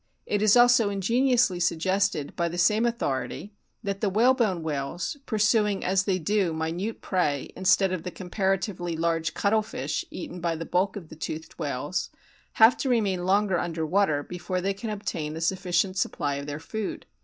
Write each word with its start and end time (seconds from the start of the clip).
It 0.25 0.41
is 0.41 0.57
also 0.57 0.89
in 0.89 0.99
geniously 0.99 1.59
suggested 1.59 2.35
by 2.35 2.49
the 2.49 2.57
same 2.57 2.87
authority 2.87 3.53
that 3.83 4.01
the 4.01 4.09
whalebone 4.09 4.63
whales, 4.63 5.15
pursuing 5.27 5.85
as 5.85 6.05
they 6.05 6.17
do 6.17 6.53
minute 6.55 7.01
prey 7.03 7.51
instead 7.55 7.91
of 7.93 8.01
the 8.01 8.09
comparatively 8.09 8.97
large 8.97 9.35
cuttlefish 9.35 10.03
eaten 10.09 10.41
by 10.41 10.55
the 10.55 10.65
bulk 10.65 10.95
of 10.95 11.09
the 11.09 11.15
toothed 11.15 11.59
whales, 11.59 12.09
have 12.53 12.77
to 12.77 12.89
remain 12.89 13.25
longer 13.25 13.59
under 13.59 13.85
water 13.85 14.23
before 14.23 14.59
they 14.59 14.73
can 14.73 14.89
obtain 14.89 15.35
a 15.37 15.39
sufficient 15.41 15.97
supply 15.97 16.37
of 16.37 16.47
their 16.47 16.59
food. 16.59 17.05